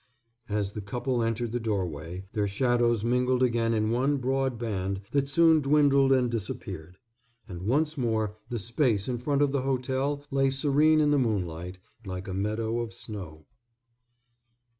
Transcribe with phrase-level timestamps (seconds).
[0.49, 5.27] As the couple entered the doorway, their shadows mingled again in one broad band that
[5.27, 6.97] soon dwindled and disappeared.
[7.47, 11.77] And once more the space in front of the hotel lay serene in the moonlight,
[12.03, 13.45] like a meadow of snow.